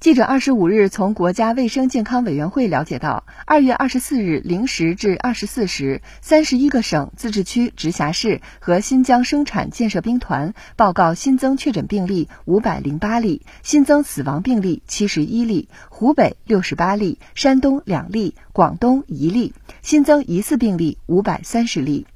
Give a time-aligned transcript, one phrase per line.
[0.00, 19.52] 记者二十五日从国家卫生健康委员会了解到，二月二十四日零时至二十四时，三十一个省、自治区、直辖市和新疆生产建设兵团报告新增确诊病例五百零八例，新增死亡病例七十一例，湖北六十八例，山东两例，广东一例，
[19.82, 22.06] 新增疑似病例五百三十例。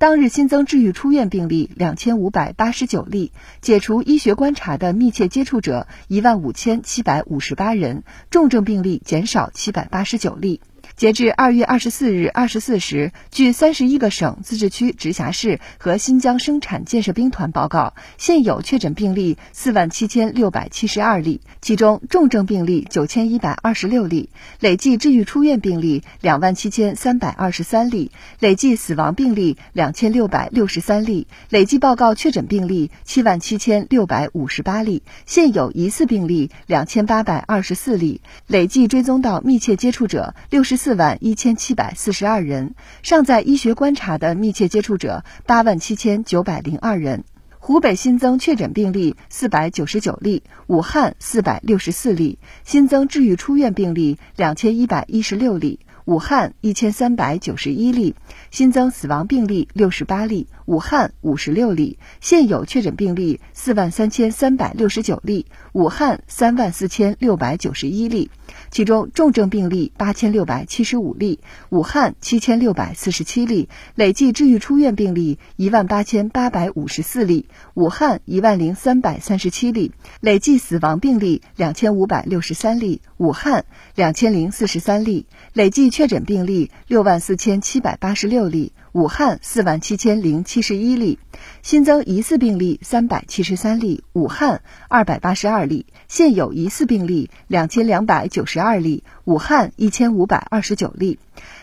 [0.00, 10.62] 当日新增治愈出院病例两千五百八十九例，解除医学观察的密切接触者一万五千七百五十八人，重症病例减少七百八十九例。
[11.00, 24.28] 截至二月二十四日二十四时，据三十一个省、自治区、直辖市和新疆生产建设兵团报告，现有确诊病例四万七千六百七十二例，其中重症病例九千一百二十六例，
[24.60, 40.89] 累计治愈出院病例两万七千三百二十三例，累计死亡病例两千六百六十三例，累计报告确诊病例七万七千六百五十八例，现有疑似病例两千八百二十四例，累计追踪到密切接触者六十四。
[40.90, 42.74] 四万一千七百四十二人，
[43.04, 47.22] 尚在医学观察的密切接触者八万七千九百零二人。
[47.60, 55.78] 湖北新增确诊病例四百九十九例，武汉四百六十四例，新增治愈出院病例两千一百一十六例。
[56.10, 58.16] 武汉一千三百九十一例
[58.50, 68.28] 新增死亡病例六十八例，武汉五十六例，现有确诊病例四万三千三百六十九例，武汉三万四千六百九十一例，
[68.72, 85.90] 其中重症病例八千六百七十五例，武汉七千六百四十七例，累计治愈出院病例一万八千八百五十四例，武汉一万零三百三十七例，累计死亡病例两千五百六十三例，武汉两千零四十三例，累计。
[85.90, 91.18] 确诊病例六万四千七百八十六例，武汉四万七千零七十一例，
[91.60, 101.18] 新增疑似病例三百七十三例，武汉二百八十二例，现有疑似病例两千两百九十二例，武汉一千五百二十九例，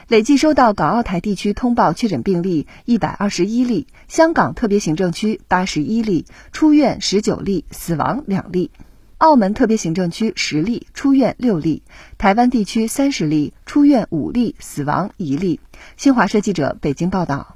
[0.07, 8.69] 累计收到港澳台地区通报确诊病例一百二十一例，香港特别行政区八十一例，出院十九例，死亡两例。
[9.17, 11.81] 澳门特别行政区十例出院六例，
[12.19, 15.59] 台湾地区三十例出院五例，死亡一例。
[15.97, 17.55] 新华社记者北京报道。